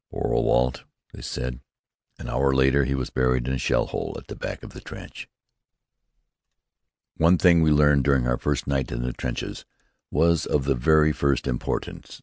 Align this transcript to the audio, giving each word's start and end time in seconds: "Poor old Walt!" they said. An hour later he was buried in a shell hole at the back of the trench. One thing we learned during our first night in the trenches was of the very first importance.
"Poor 0.09 0.33
old 0.33 0.45
Walt!" 0.45 0.83
they 1.13 1.21
said. 1.21 1.59
An 2.17 2.27
hour 2.27 2.55
later 2.55 2.85
he 2.85 2.95
was 2.95 3.11
buried 3.11 3.47
in 3.47 3.53
a 3.53 3.59
shell 3.59 3.85
hole 3.85 4.15
at 4.17 4.25
the 4.29 4.35
back 4.35 4.63
of 4.63 4.71
the 4.73 4.81
trench. 4.81 5.29
One 7.17 7.37
thing 7.37 7.61
we 7.61 7.69
learned 7.69 8.03
during 8.03 8.25
our 8.25 8.39
first 8.39 8.65
night 8.65 8.91
in 8.91 9.03
the 9.03 9.13
trenches 9.13 9.63
was 10.09 10.47
of 10.47 10.63
the 10.65 10.73
very 10.73 11.11
first 11.11 11.45
importance. 11.45 12.19